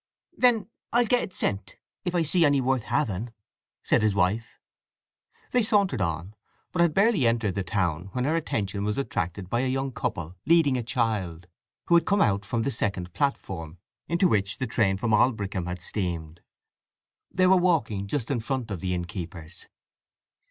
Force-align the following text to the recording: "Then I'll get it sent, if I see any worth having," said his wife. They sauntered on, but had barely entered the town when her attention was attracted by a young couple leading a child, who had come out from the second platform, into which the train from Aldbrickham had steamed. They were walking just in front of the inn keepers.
"Then 0.35 0.67
I'll 0.91 1.05
get 1.05 1.21
it 1.21 1.31
sent, 1.31 1.75
if 2.05 2.15
I 2.15 2.23
see 2.23 2.43
any 2.43 2.59
worth 2.59 2.81
having," 2.85 3.31
said 3.83 4.01
his 4.01 4.15
wife. 4.15 4.57
They 5.51 5.61
sauntered 5.61 6.01
on, 6.01 6.33
but 6.71 6.81
had 6.81 6.95
barely 6.95 7.27
entered 7.27 7.53
the 7.53 7.61
town 7.61 8.09
when 8.13 8.23
her 8.25 8.35
attention 8.35 8.83
was 8.83 8.97
attracted 8.97 9.47
by 9.47 9.59
a 9.59 9.67
young 9.67 9.91
couple 9.91 10.35
leading 10.43 10.75
a 10.75 10.81
child, 10.81 11.45
who 11.85 11.93
had 11.93 12.07
come 12.07 12.19
out 12.19 12.45
from 12.45 12.63
the 12.63 12.71
second 12.71 13.13
platform, 13.13 13.77
into 14.07 14.27
which 14.27 14.57
the 14.57 14.65
train 14.65 14.97
from 14.97 15.13
Aldbrickham 15.13 15.67
had 15.67 15.83
steamed. 15.83 16.41
They 17.29 17.45
were 17.45 17.55
walking 17.55 18.07
just 18.07 18.31
in 18.31 18.39
front 18.39 18.71
of 18.71 18.79
the 18.79 18.95
inn 18.95 19.05
keepers. 19.05 19.67